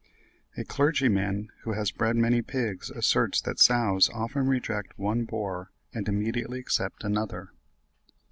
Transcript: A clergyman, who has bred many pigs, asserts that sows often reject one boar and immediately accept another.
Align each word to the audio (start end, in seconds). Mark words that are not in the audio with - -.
A 0.57 0.63
clergyman, 0.65 1.51
who 1.61 1.73
has 1.73 1.91
bred 1.91 2.15
many 2.15 2.41
pigs, 2.41 2.89
asserts 2.89 3.39
that 3.41 3.59
sows 3.59 4.09
often 4.09 4.47
reject 4.47 4.97
one 4.97 5.25
boar 5.25 5.69
and 5.93 6.07
immediately 6.07 6.57
accept 6.57 7.03
another. 7.03 7.51